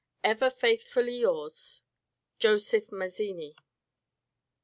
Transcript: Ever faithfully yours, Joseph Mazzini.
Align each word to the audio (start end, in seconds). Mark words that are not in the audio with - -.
Ever 0.23 0.49
faithfully 0.49 1.17
yours, 1.19 1.83
Joseph 2.39 2.91
Mazzini. 2.91 3.55